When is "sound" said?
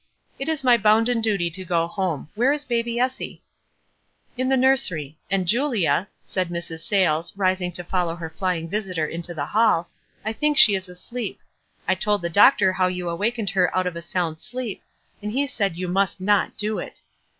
14.01-14.41